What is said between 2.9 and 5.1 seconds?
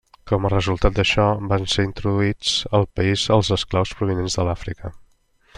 país els esclaus provinents de l'Àfrica.